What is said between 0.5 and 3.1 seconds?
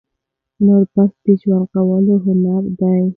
نور بس د ژوند کولو هنر دى،